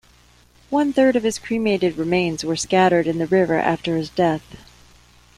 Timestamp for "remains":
1.95-2.43